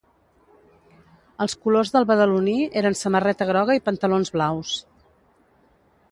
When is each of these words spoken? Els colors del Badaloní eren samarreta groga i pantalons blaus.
Els 1.43 1.55
colors 1.65 1.91
del 1.95 2.07
Badaloní 2.11 2.55
eren 2.81 2.97
samarreta 3.01 3.47
groga 3.53 3.75
i 3.79 3.83
pantalons 3.89 4.33
blaus. 4.39 4.73